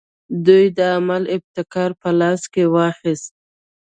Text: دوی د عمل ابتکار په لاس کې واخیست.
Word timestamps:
دوی 0.45 0.65
د 0.77 0.79
عمل 0.97 1.23
ابتکار 1.35 1.91
په 2.01 2.09
لاس 2.19 2.41
کې 2.53 2.63
واخیست. 2.75 3.31